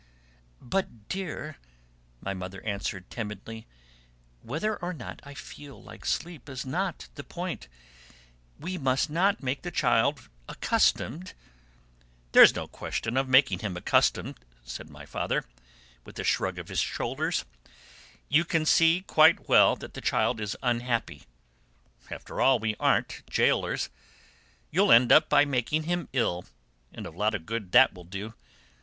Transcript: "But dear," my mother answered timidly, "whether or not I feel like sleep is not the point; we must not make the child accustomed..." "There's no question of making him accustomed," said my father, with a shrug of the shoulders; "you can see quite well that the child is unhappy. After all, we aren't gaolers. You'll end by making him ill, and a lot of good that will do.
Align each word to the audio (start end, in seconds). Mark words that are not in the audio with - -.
"But 0.59 1.09
dear," 1.09 1.57
my 2.21 2.33
mother 2.33 2.63
answered 2.65 3.11
timidly, 3.11 3.67
"whether 4.41 4.75
or 4.77 4.93
not 4.93 5.19
I 5.23 5.35
feel 5.35 5.79
like 5.83 6.05
sleep 6.07 6.49
is 6.49 6.65
not 6.65 7.07
the 7.13 7.23
point; 7.23 7.67
we 8.59 8.79
must 8.79 9.11
not 9.11 9.43
make 9.43 9.61
the 9.61 9.69
child 9.69 10.27
accustomed..." 10.49 11.35
"There's 12.31 12.55
no 12.55 12.65
question 12.67 13.15
of 13.15 13.29
making 13.29 13.59
him 13.59 13.77
accustomed," 13.77 14.39
said 14.63 14.89
my 14.89 15.05
father, 15.05 15.45
with 16.03 16.17
a 16.17 16.23
shrug 16.23 16.57
of 16.57 16.65
the 16.65 16.75
shoulders; 16.77 17.45
"you 18.27 18.43
can 18.43 18.65
see 18.65 19.01
quite 19.01 19.47
well 19.47 19.75
that 19.75 19.93
the 19.93 20.01
child 20.01 20.41
is 20.41 20.57
unhappy. 20.63 21.25
After 22.09 22.41
all, 22.41 22.57
we 22.57 22.75
aren't 22.79 23.21
gaolers. 23.29 23.89
You'll 24.71 24.91
end 24.91 25.13
by 25.29 25.45
making 25.45 25.83
him 25.83 26.09
ill, 26.11 26.45
and 26.91 27.05
a 27.05 27.11
lot 27.11 27.35
of 27.35 27.45
good 27.45 27.71
that 27.73 27.93
will 27.93 28.03
do. 28.05 28.33